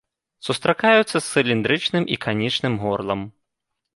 [0.45, 3.21] Сустракаюцца з цыліндрычным і канічным горлам.